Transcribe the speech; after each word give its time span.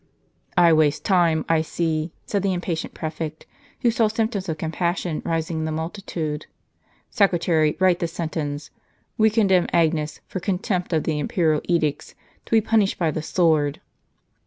t" 0.01 0.07
I 0.67 0.73
waste 0.73 1.05
time, 1.05 1.45
I 1.47 1.61
see," 1.61 2.11
said 2.25 2.41
the 2.41 2.53
impatient 2.55 2.95
prefect, 2.95 3.45
who 3.81 3.91
saw 3.91 4.07
symptoms 4.07 4.49
of 4.49 4.57
compassion 4.57 5.21
rising 5.23 5.59
in 5.59 5.65
the 5.65 5.71
multitude." 5.71 6.47
Secretary, 7.11 7.77
write 7.79 7.99
the 7.99 8.07
sentence. 8.07 8.71
We 9.19 9.29
condemn 9.29 9.67
Agnes, 9.71 10.19
for 10.25 10.39
contempt 10.39 10.91
of 10.91 11.03
the 11.03 11.19
imperial 11.19 11.61
edicts, 11.65 12.15
to 12.47 12.51
be 12.51 12.61
punished 12.61 12.97
by 12.97 13.11
the 13.11 13.21
sword." 13.21 13.79